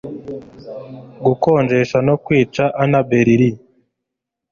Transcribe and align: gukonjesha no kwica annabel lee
gukonjesha 1.25 1.97
no 2.07 2.15
kwica 2.23 2.63
annabel 2.81 3.27
lee 3.39 3.59